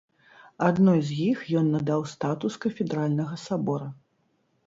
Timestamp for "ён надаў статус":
1.59-2.57